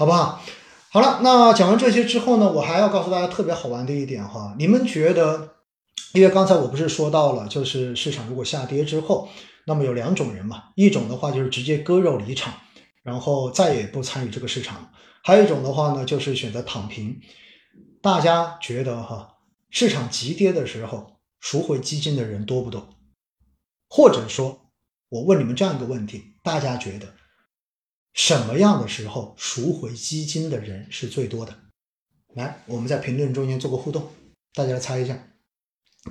[0.00, 0.40] 好不好？
[0.88, 5.56] 好了，那讲完这些之后呢，我还要告诉大家特别好玩的一点哈，你们觉得？
[6.14, 9.28] 因为刚才我不是说到了，就是市场如果下跌之后，
[9.66, 12.54] 那么有两种人嘛，一种的话就是直接割肉离场，
[13.02, 14.76] 然后再也不参与这个市场；
[15.22, 17.20] 还有一种的话呢，就是选择躺平。
[18.00, 19.34] 大家觉得哈，
[19.68, 22.88] 市场急跌的时候赎回基金的人多不多？
[23.90, 24.62] 或者说，
[25.10, 27.19] 我问你们这样一个问题：大家觉得？
[28.12, 31.56] 什么样的时候赎回基金的人是最多的？
[32.34, 34.10] 来，我们在评论中间做个互动，
[34.52, 35.28] 大家来猜一下，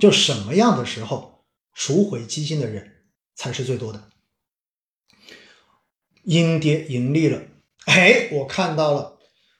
[0.00, 4.08] 就什么样的时候赎回基金的人才是最多的？
[6.24, 7.42] 阴跌盈利了，
[7.84, 9.18] 哎，我看到了，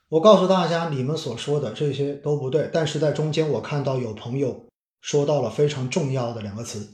[0.09, 4.67] 我告诉大家，你们所说的这些都不对，但是在中间我看到有朋友
[5.01, 6.93] 说到了非常重要的两个词，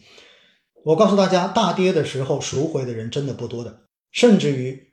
[0.85, 4.85] 我告诉大家，大跌的时候赎回的人真的不多的，甚至于。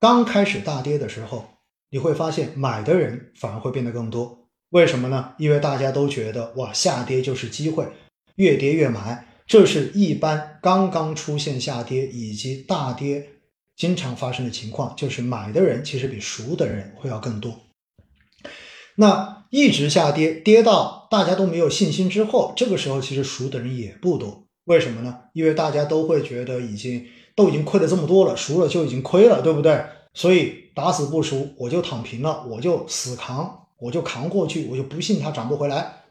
[0.00, 1.44] 刚开始大跌的时候，
[1.90, 4.46] 你会发现买的人反而会变得更多。
[4.70, 5.32] 为什么呢？
[5.38, 7.84] 因为大家都觉得哇，下跌就是机会，
[8.36, 9.26] 越跌越买。
[9.48, 13.28] 这是一般刚刚出现下跌以及大跌
[13.74, 17.58] 经常发生的情况，就是买的人其实比赎的人会要更多。
[18.94, 24.44] 那一直下跌，跌到大家都没有信心之后，这个时候其实赎的人也不多。
[24.66, 25.22] 为什么呢？
[25.32, 27.04] 因为大家都会觉得已经。
[27.38, 29.86] 都已经亏了这么多了，赎了就已经亏了，对不对？
[30.12, 36.02] 所以打死不赎，我就躺平了，我就死扛，我就扛过去，我就不信它涨不回来。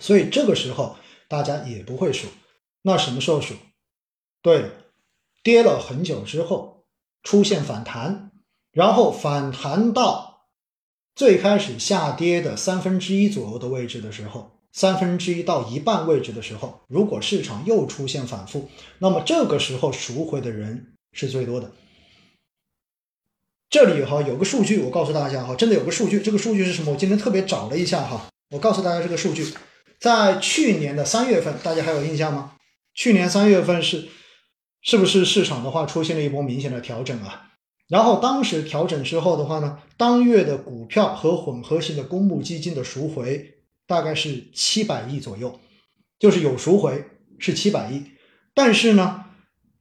[0.00, 0.96] 所以这个时候
[1.28, 2.26] 大家也不会赎。
[2.82, 3.54] 那什么时候赎？
[4.42, 4.72] 对，
[5.44, 6.86] 跌了很久之后
[7.22, 8.32] 出现反弹，
[8.72, 10.48] 然后反弹到
[11.14, 14.58] 最开始下跌的三分之一左右的位置的时候。
[14.72, 21.70] 三分之一到一半位置的时候，如果市场又出现反复，那么这个时候赎回的人是最多的。
[23.68, 26.92] 这里哈有个数据，我告诉大家哈，真的有个数据，这个数据是什么？
[26.92, 29.46] 我今天特别找了一下哈，我告诉大家这个数据，
[30.00, 32.52] 在去年的三月份，大家还有印象吗？
[32.94, 34.08] 去年三月份是
[34.80, 37.50] 是不是市场的话出现了一波明显的调整啊？
[37.88, 43.51] 然后当时调整之后的话呢，当月的股票和混合型的公募基金的赎回。
[43.86, 45.60] 大概是七百亿左右，
[46.18, 47.04] 就是有赎回
[47.38, 48.04] 是七百亿，
[48.54, 49.24] 但是呢，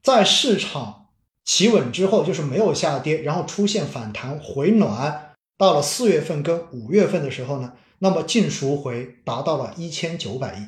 [0.01, 1.09] 在市场
[1.45, 10.65] 企稳之后，就是没有下跌，然后出现反弹回暖，到了四月份跟五月份的时候呢，那么净赎回达到了一千九百亿，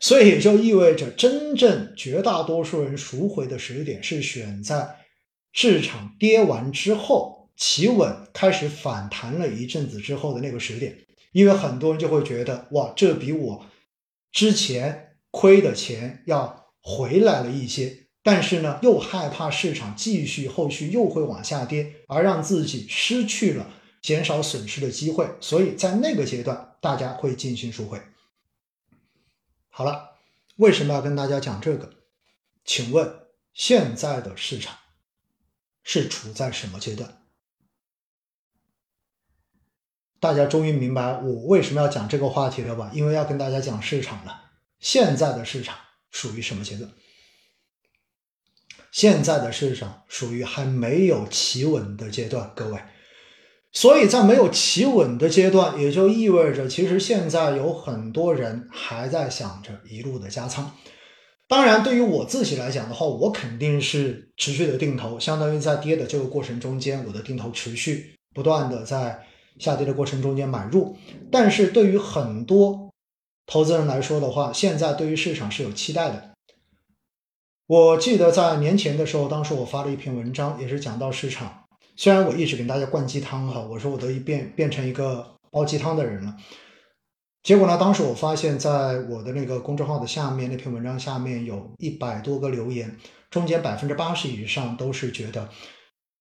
[0.00, 4.96] 所以也就意味着真正绝大多数人赎回的时点是选在
[5.52, 10.98] 市场跌完之后，企稳开始反弹了一阵子之后的那个时点。
[11.34, 13.66] 因为很多人就会觉得，哇，这比我
[14.30, 23.68] 之前亏的钱要回来了一些，但是呢，又害怕市场继续后续又会往下跌，而让自己失去了
[24.00, 28.00] 减少损失的机会，所以在那个阶段，大家会进行赎回。
[29.70, 30.10] 好了，
[30.54, 31.94] 为什么要跟大家讲这个？
[32.64, 33.12] 请问
[33.52, 34.76] 现在的市场
[35.82, 37.23] 是处在什么阶段？
[40.24, 42.90] 大家终于明白我为什么要讲这个话题了吧？
[42.94, 44.40] 因为要跟大家讲市场了。
[44.80, 45.76] 现在的市场
[46.10, 46.90] 属于什么阶段？
[48.90, 52.80] 现在的市场属于还没有企稳的阶段，各位。
[53.70, 60.74] 所以在没有企稳的阶段，也就意味着，其实现在有很多人还在想着一路的加仓。
[61.46, 69.26] 当然，对于我自己来讲的话，我肯定是持续的定投，相当于在跌的这个过程中间，我的定投持续不断的在。
[69.58, 70.96] 下跌的过程中间买入，
[71.30, 72.90] 但是对于很多
[73.46, 76.30] 投资人来说的话，现在对于市场是有期待的。
[77.66, 81.64] 我记得在年前的时候，当时我发了一篇文章，也是讲到市场。
[81.96, 86.36] 虽然我一直给大家灌鸡汤哈，我说我都一变变成一个煲鸡汤的人了。
[87.42, 92.98] 结果呢，当时我发现，在我的那个公众号的下面那篇文章下面有一百多个留言，
[93.30, 95.48] 中间百分之八十以上都是觉得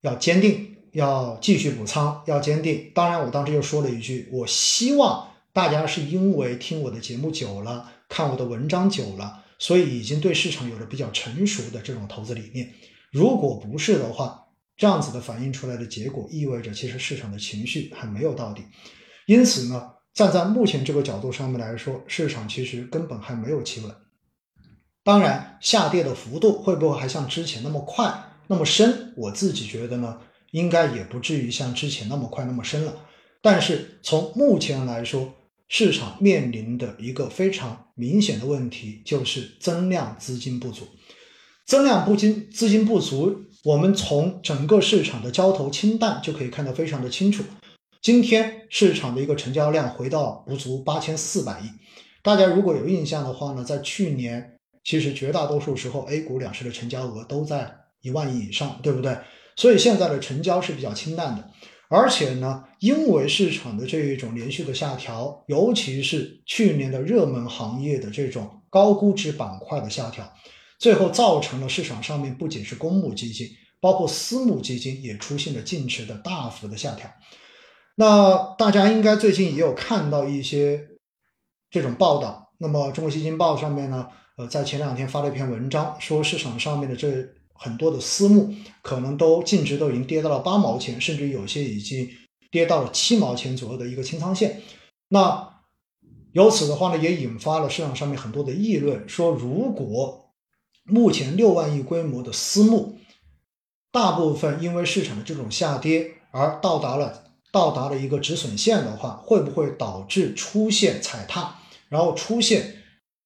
[0.02, 0.78] 要坚定。
[0.94, 2.92] 要继续补仓，要坚定。
[2.94, 12.72] 当然，我当时又说了一句：我希望大家是因为听我的节目久了，看我的文章久了，所以已经对市场有了比较成熟的这种投资理念。
[13.12, 14.48] 如果不是的话，
[14.78, 18.64] 这样子的反映出来的结果，意味着其实市场的情绪还没有到底。
[19.26, 23.96] 因此呢，站在目前这个角度上面来说，市场其实根本还没有企稳。
[25.04, 28.14] 当然，下跌的幅度会不会还像之前那么快、
[28.48, 29.14] 那么深？
[29.18, 30.20] 我自己觉得呢。
[30.54, 32.96] 应该也不至于像之前那么快那么深了，
[33.42, 35.34] 但是从目前来说，
[35.68, 40.86] 市场面临的一个非常明显的问题就是增量资金不足。
[41.66, 47.44] 增量不金资金不足我们从整个市场的交投清淡就可以看得非常的清楚。
[48.02, 51.64] 今天市场的一个成交量回到不足八千四百亿。
[52.22, 59.18] 大家如果有印象的话呢，在去年其实绝大多数时候 A 股两市的成交额都在一万亿以上，对不对？
[59.56, 61.50] 所以现在的成交是比较清淡的。
[61.90, 70.34] 而且呢，因为市场的这一种连续的下调，尤其是去年的热门行业的这种高估值板块的下调，
[70.80, 73.48] 最后造成了市场上面不仅是公募基金，
[73.80, 77.08] 包括私募基金也出现了净值的大幅的下调。
[77.96, 80.82] 那大家应该最近也有看到一些
[81.70, 82.52] 这种报道。
[82.58, 84.08] 那么中国基金报上面呢，
[84.38, 87.12] 呃，在前两天发了一篇文章，说市场上面的这
[87.64, 92.10] 很多的私募可能都净值都已经跌到了八毛钱，甚至有些已经
[92.52, 94.62] 跌到了七毛钱左右的一个清仓线。
[95.08, 95.62] 那
[96.34, 100.32] 由此的话呢，也引发了市场上面很多的议论，说如果
[100.84, 102.98] 目前六万亿规模的私募，
[103.92, 107.22] 大部分因为市场的这种下跌而到达了。
[107.54, 112.78] 到达了一个止损线的话，会不会导致出现踩踏，然后出现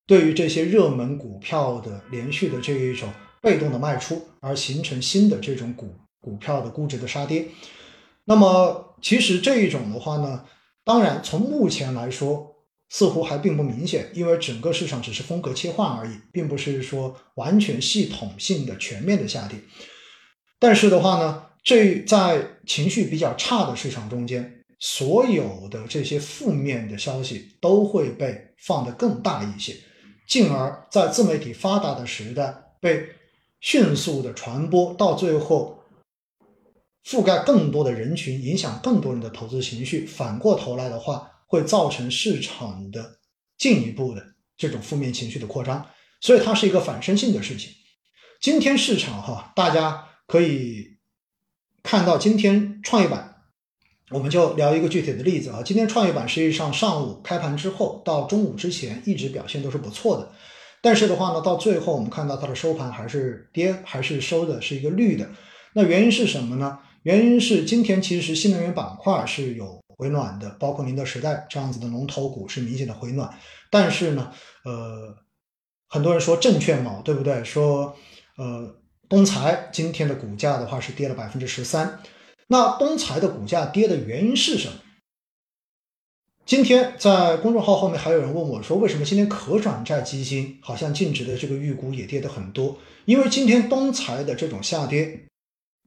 [0.06, 3.08] 对于这些热门股票的连续的这一种
[3.42, 7.46] 被动的卖出，而形成新的这种股股票的估值的杀跌？
[8.26, 10.46] 那么其实这一种的话呢，
[10.84, 12.56] 当然从目前来说
[12.90, 19.60] 似乎还并不明显，因为整个市场只是风格切换而已，并不是说完全系统性的全面的下跌。
[20.60, 21.44] 但是的话呢？
[21.64, 29.76] 这在情绪比较差的市场中间，所有的这些负面的消息都会被放得更大一些，
[30.30, 33.06] 进而在自媒体发达的时代被
[33.68, 35.84] 迅速的传播，到最后
[37.04, 40.06] 覆盖更多的人群，影响更多人的投资情绪。
[40.06, 43.20] 反过头来的话，会造成市场的
[43.58, 44.26] 进一步的
[44.56, 45.86] 这种负面情绪的扩张，
[46.22, 47.74] 所以它是一个反身性的事情。
[48.40, 50.96] 今天市场哈，大家可以。
[51.84, 53.36] 看到今天创业板，
[54.12, 55.62] 我们就聊一个具体的例子啊。
[55.62, 60.32] 今天创业板实际上上午开盘之后到中午之前一直表现都是不错的，
[60.88, 65.30] 但是的话呢，到最后我们看到它的收盘还是跌，还是收的是一个绿的。
[65.74, 66.80] 那原因是什么呢？
[67.04, 73.30] 原因是今天其实新能源板块是有回暖的，包括宁德时代这样子的龙头股是明显的回暖。
[73.70, 74.32] 但是呢，
[74.64, 75.14] 呃，
[75.90, 77.44] 很多人说证券嘛，对不对？
[77.44, 77.94] 说
[78.38, 78.74] 呃。
[79.10, 82.00] 东财今天的股价的话是跌了百分之十三，
[82.48, 84.74] 那东财的股价跌的原因是什么？
[86.48, 92.80] 今天在公众号后面还有人问我说，为什么今天可转债基金好像净值的这个预估也跌的很多？
[93.04, 95.28] 因为今天东财的这种下跌，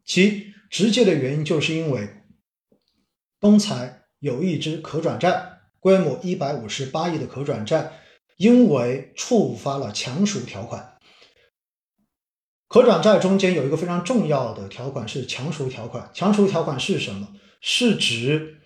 [0.05, 2.07] 其直接的原因就是因为
[3.41, 7.93] 东财有一只可转债，规模一百五十八亿的可转债，
[8.37, 10.99] 因为触发了强赎条款。
[12.69, 16.11] 可转债中间有一个非常重要的条款是强赎条款。
[16.13, 17.29] 强赎条款是什么？
[17.63, 18.60] 是指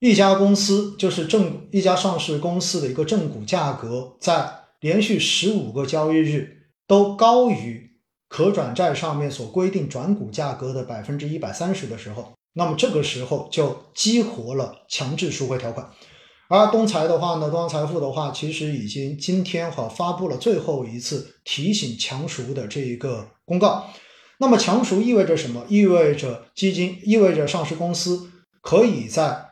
[0.00, 4.50] 一家公司，就是正一家上市公司的一个正股价格，在
[4.80, 7.90] 连续十五个交易日都高于
[8.26, 15.90] 可转债上面所规定转股价格的百分之一百三十的时候，那么这个时候就激活了强制赎回条款。
[16.48, 23.86] 而东财的话呢，东方财富的话，其实已经今天哈发布了最后一次提醒强赎的这一个公告。
[24.38, 25.66] 那么强赎意味着什么？
[25.68, 28.30] 意味着基金，意味着上市公司
[28.62, 29.49] 可以在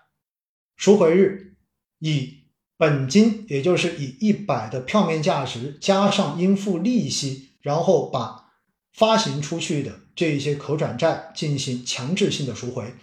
[0.79, 1.57] 赎回日
[1.99, 2.45] 以
[2.77, 8.53] 本金，也就是以一百的票面价值加上应付利息，然后把
[8.93, 12.95] 发行出去的这一些可转债进行强制性的赎回。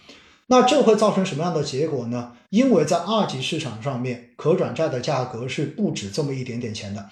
[0.48, 2.38] 那这会造成什么样的结果呢？
[2.50, 7.10] 因为在二级市场上面，可转债的价格是不止这么一点点钱的。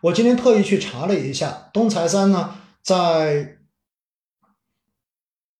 [0.00, 3.58] 我今天特意去查了一下，东财三呢，在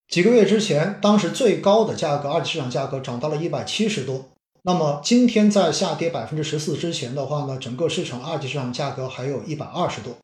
[0.08, 4.32] 几个月之前，当时最高的价格，二级市场价格涨到了一百七十多。
[4.62, 10.16] 那么今天在下跌百分之十四之前的话呢，整个市场二级市场价格还有一百二十多。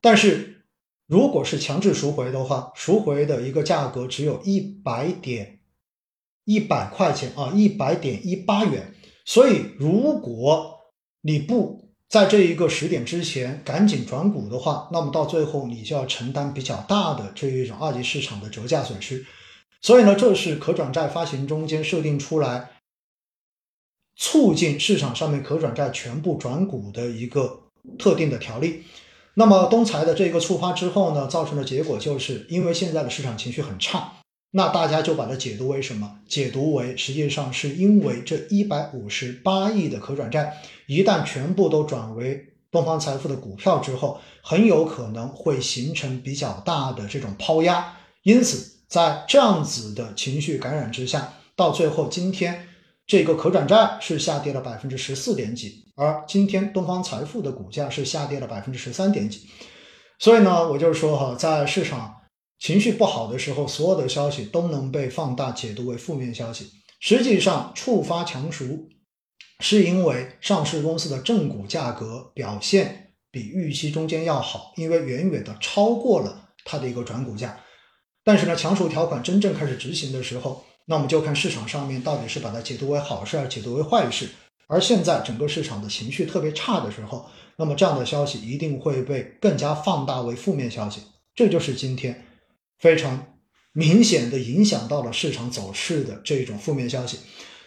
[0.00, 0.64] 但是
[1.06, 5.58] 如果是强制赎回的话，赎回的一个价格只有一百点。
[6.44, 8.92] 一百块钱啊，一百点一八元。
[9.24, 10.80] 所以，如果
[11.20, 19.24] 你不在这一个时点之前赶紧转股的话，那么到最后你就要承担比较大的这一种二级市场的折价损失。
[19.80, 22.70] 所以呢，这是可转债发行中间设定出来，
[24.16, 27.60] 促进市场上面可转债全部转股的一个
[27.98, 28.82] 特定的条例。
[29.34, 34.12] 那么东财的这个触发之后呢，造成的结果就是因为现在的市场情绪很差。
[34.54, 36.18] 那大家就把它解读为什么？
[36.28, 47.96] 解读为实际上是因为这一百五十八亿的可转债，一旦全部都转为东方财富的股票之后，很有可能会形成比较大的这种抛压。
[48.24, 52.68] 因此，在这样子的情绪感染之下，到最后今天
[53.06, 59.48] 这个可转债是下跌了百分之十四点几，而今天东方财富的股价是下跌了百分之十三点几。
[60.18, 62.14] 所以呢，我就是说哈，在市场
[62.58, 66.70] 情绪不好的时候，所有的消息都能被放大解读为负面消息。
[67.00, 68.88] 实际上，触发强赎
[69.58, 77.58] 是因为上市公司的正股价格表现比预期中间要好，因为远远的超过了它的一个转股价。
[78.22, 84.28] 但是呢，强赎条款真正开始执行的时候，那我们就看市场上面到底是把它解读为好事，还是解读为坏事。
[84.66, 91.02] 而现在整个市场的情绪特别差的时候，那么这样的消息一定会被更加放大为负面消息。
[91.34, 92.24] 这就是今天
[92.78, 93.26] 非常
[93.72, 97.18] 明显的影响到了市场走势的这种负面消息。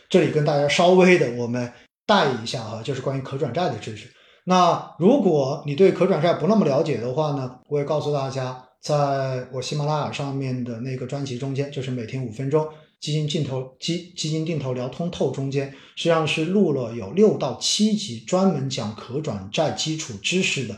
[0.10, 1.72] 这里跟大家稍微的我们
[2.06, 4.12] 带一下哈，就是关于可转债的知识。
[4.46, 12.68] 那如果你对可转债不那么了解的话呢，我也告诉大家，在我喜马拉雅上面的那个专辑中间，就是每天五分钟
[13.06, 20.76] 基金定投基基金定投聊通透中间，实际上是录了有六到七集专门讲可转债基础知识的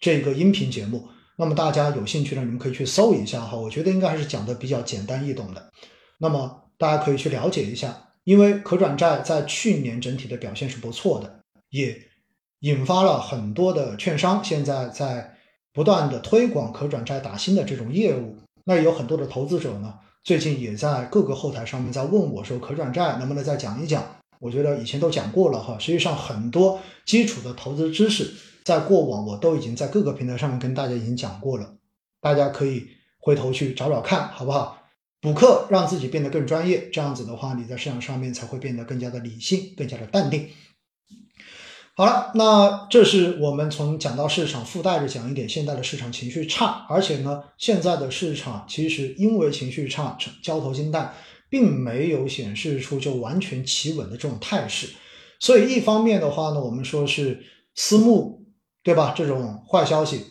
[0.00, 1.08] 这个音频节目。
[1.36, 5.70] 那么大家有兴趣的，你们可以去搜一下哈，我觉得应该还是讲的比较简单易懂的。
[6.18, 8.08] 那么大家可以去了解一下。
[8.24, 11.40] 因为可转债在去年整体的表现是不错的，
[11.70, 11.96] 也
[12.60, 15.36] 引发了很多的券商现在在
[15.72, 18.36] 不断的推广可转债打新的这种业务。
[18.64, 24.04] 那有很多的投资者呢，最近也在各个后台上面在问我说，可转债能不能再讲一讲？
[24.38, 25.76] 我觉得以前都讲过了哈。
[25.78, 28.32] 实际上很多基础的投资知识，
[28.64, 31.74] 在过往我都已经在各个平台上面跟大家已经讲过了，
[32.20, 32.86] 大家可以
[33.18, 34.78] 回头去找找看，好不好？
[35.20, 40.48] 补课让自己变得更专业，这样子的话，你在市场上面才会变得更加的理性，更加的淡定。
[41.94, 51.14] 好了，那这是我们从讲到市场附带着讲一点，现在的市场情绪差，而且呢，现在的市场其实因为情绪差，交投金蛋，
[51.48, 54.88] 并没有显示出就完全企稳的这种态势。
[55.38, 57.44] 所以一方面的话呢，我们说是
[57.74, 58.44] 私募，
[58.82, 59.14] 对吧？
[59.16, 60.24] 这种坏消息，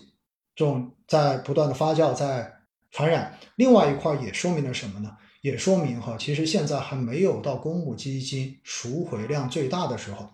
[0.56, 2.54] 这种在不断的发酵，在。
[2.94, 5.10] 传染，另外一块也说明了什么呢？
[5.42, 10.30] 也说明哈，其实现在还没有到公募基金赎回量最大的时候，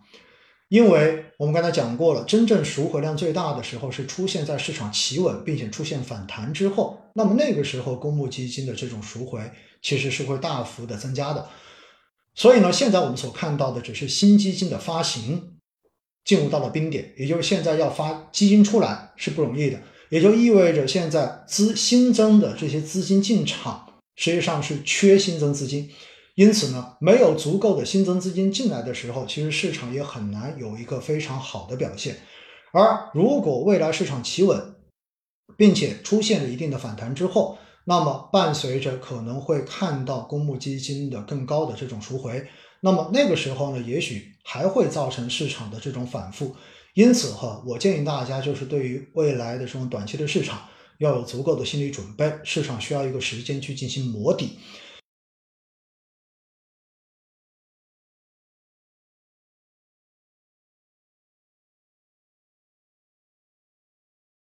[0.70, 9.40] 因为我们刚才讲过了，真正赎回量最大的时候是出现在市场企稳并且出现反弹之后，那么那个时候公募基金的这种赎回
[9.82, 11.48] 其实是会大幅的增加的。
[12.36, 15.54] 所以呢，现在我们所看到的只是新基金的发行
[16.26, 19.80] 进入到了冰点，也就是现在要发基金出来是不容易的。
[20.10, 25.90] 也就意味着，现在资新增的这些资金进场，实际上是缺新增资金，
[26.38, 32.16] 因此呢，没有足够的新增资金进来的时候，其实市场也很难有一个非常好的表现。
[32.72, 34.76] 而如果未来市场企稳，
[35.58, 42.48] 并且出现了一定的反弹之后，那么伴随着可能会看到公募基金的更高的这种赎回，
[42.82, 46.56] 那么那个时候呢，也许还会造成市场的这种反复。
[46.94, 50.60] 因此哈，我建议大家就是对于未来的这种短期的市场
[51.00, 54.60] 要有足够的心理准备，市场需要一个时间去进行磨底。